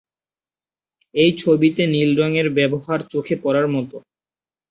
[1.15, 3.97] এই ছবিতে নীল রঙের ব্যবহার চোখে পড়ার মতো।